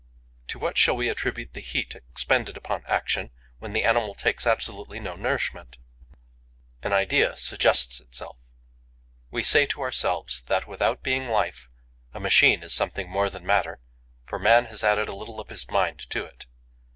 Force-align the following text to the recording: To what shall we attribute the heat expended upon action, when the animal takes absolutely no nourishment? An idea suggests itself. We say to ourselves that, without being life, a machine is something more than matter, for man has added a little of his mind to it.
To 0.47 0.57
what 0.57 0.79
shall 0.79 0.95
we 0.95 1.09
attribute 1.09 1.53
the 1.53 1.59
heat 1.59 1.93
expended 1.93 2.57
upon 2.57 2.83
action, 2.87 3.29
when 3.59 3.73
the 3.73 3.83
animal 3.83 4.15
takes 4.15 4.47
absolutely 4.47 4.99
no 4.99 5.15
nourishment? 5.15 5.77
An 6.81 6.91
idea 6.91 7.37
suggests 7.37 7.99
itself. 7.99 8.37
We 9.29 9.43
say 9.43 9.67
to 9.67 9.81
ourselves 9.81 10.41
that, 10.47 10.65
without 10.65 11.03
being 11.03 11.27
life, 11.27 11.69
a 12.15 12.19
machine 12.19 12.63
is 12.63 12.73
something 12.73 13.11
more 13.11 13.29
than 13.29 13.45
matter, 13.45 13.79
for 14.25 14.39
man 14.39 14.65
has 14.65 14.83
added 14.83 15.07
a 15.07 15.13
little 15.15 15.39
of 15.39 15.49
his 15.49 15.69
mind 15.69 15.99
to 16.09 16.25
it. 16.25 16.45